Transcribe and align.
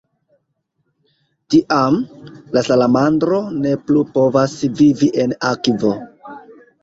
Tiam, 1.55 1.99
la 2.57 2.63
salamandro 2.69 3.41
ne 3.65 3.75
plu 3.89 4.03
povas 4.15 4.57
vivi 4.79 5.11
en 5.25 5.37
akvo. 5.53 5.93